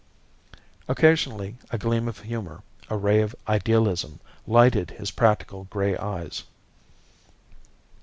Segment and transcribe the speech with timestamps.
[0.87, 6.43] Occasionally a gleam of humour, a ray of idealism, lighted his practical grey eyes.